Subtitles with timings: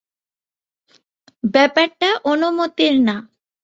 [1.53, 3.15] ব্যাপারটা অনুমতির না।